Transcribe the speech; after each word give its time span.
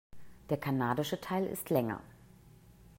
Der 0.49 0.57
kanadische 0.57 1.21
Teil 1.21 1.45
ist 1.45 1.69
länger. 1.69 2.01